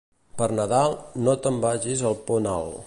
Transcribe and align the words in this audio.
Per 0.39 0.47
Nadal, 0.59 0.95
no 1.27 1.37
te'n 1.45 1.63
vagis 1.69 2.05
al 2.13 2.21
Pont 2.31 2.53
Alt. 2.59 2.79